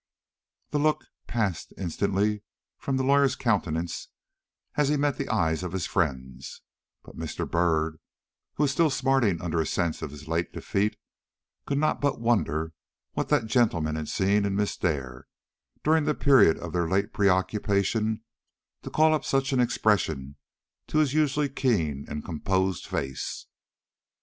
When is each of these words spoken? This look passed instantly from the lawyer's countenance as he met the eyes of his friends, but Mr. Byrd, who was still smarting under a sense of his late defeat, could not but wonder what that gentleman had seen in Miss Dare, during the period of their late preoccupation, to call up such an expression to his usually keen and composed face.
This 0.71 0.81
look 0.81 1.05
passed 1.27 1.73
instantly 1.77 2.41
from 2.79 2.97
the 2.97 3.03
lawyer's 3.03 3.35
countenance 3.35 4.07
as 4.73 4.89
he 4.89 4.97
met 4.97 5.15
the 5.19 5.29
eyes 5.29 5.61
of 5.61 5.73
his 5.73 5.85
friends, 5.85 6.61
but 7.03 7.15
Mr. 7.15 7.47
Byrd, 7.47 7.99
who 8.55 8.63
was 8.63 8.71
still 8.71 8.89
smarting 8.89 9.39
under 9.43 9.61
a 9.61 9.65
sense 9.67 10.01
of 10.01 10.09
his 10.09 10.27
late 10.27 10.51
defeat, 10.53 10.97
could 11.67 11.77
not 11.77 12.01
but 12.01 12.19
wonder 12.19 12.73
what 13.11 13.29
that 13.29 13.45
gentleman 13.45 13.95
had 13.95 14.09
seen 14.09 14.43
in 14.43 14.55
Miss 14.55 14.75
Dare, 14.75 15.27
during 15.83 16.05
the 16.05 16.15
period 16.15 16.57
of 16.57 16.73
their 16.73 16.89
late 16.89 17.13
preoccupation, 17.13 18.23
to 18.81 18.89
call 18.89 19.13
up 19.13 19.23
such 19.23 19.53
an 19.53 19.59
expression 19.59 20.35
to 20.87 20.97
his 20.97 21.13
usually 21.13 21.47
keen 21.47 22.07
and 22.09 22.25
composed 22.25 22.87
face. 22.87 23.45